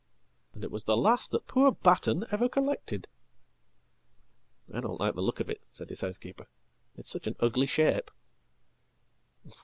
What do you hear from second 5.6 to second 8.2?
said his housekeeper. "It's such an uglyshape.""